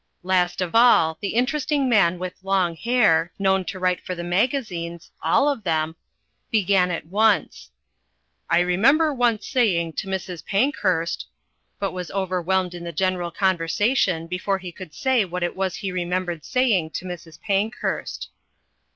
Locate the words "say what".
14.95-15.43